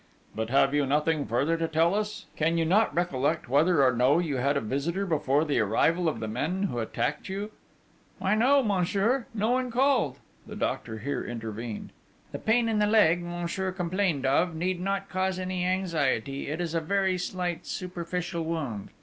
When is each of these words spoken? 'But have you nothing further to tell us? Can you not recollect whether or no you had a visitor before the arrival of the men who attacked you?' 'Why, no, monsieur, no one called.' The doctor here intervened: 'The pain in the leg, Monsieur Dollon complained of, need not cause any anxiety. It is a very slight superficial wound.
'But 0.33 0.49
have 0.49 0.73
you 0.73 0.87
nothing 0.87 1.27
further 1.27 1.57
to 1.57 1.67
tell 1.67 1.93
us? 1.93 2.25
Can 2.35 2.57
you 2.57 2.65
not 2.65 2.95
recollect 2.95 3.47
whether 3.47 3.83
or 3.85 3.93
no 3.93 4.17
you 4.17 4.37
had 4.37 4.57
a 4.57 4.59
visitor 4.59 5.05
before 5.05 5.45
the 5.45 5.59
arrival 5.59 6.09
of 6.09 6.19
the 6.19 6.27
men 6.27 6.63
who 6.63 6.79
attacked 6.79 7.29
you?' 7.29 7.51
'Why, 8.17 8.33
no, 8.33 8.63
monsieur, 8.63 9.27
no 9.35 9.51
one 9.51 9.69
called.' 9.69 10.17
The 10.47 10.55
doctor 10.55 10.97
here 10.97 11.23
intervened: 11.23 11.91
'The 12.31 12.39
pain 12.39 12.67
in 12.67 12.79
the 12.79 12.87
leg, 12.87 13.21
Monsieur 13.21 13.65
Dollon 13.65 13.75
complained 13.77 14.25
of, 14.25 14.55
need 14.55 14.79
not 14.81 15.07
cause 15.07 15.37
any 15.37 15.63
anxiety. 15.67 16.47
It 16.47 16.59
is 16.59 16.73
a 16.73 16.81
very 16.81 17.19
slight 17.19 17.67
superficial 17.67 18.43
wound. 18.43 18.89